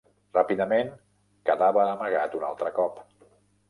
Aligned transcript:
Ràpidament, 0.37 0.89
quedava 1.51 1.87
amagat 1.93 2.39
un 2.43 2.51
altre 2.53 2.77
cop. 2.83 3.03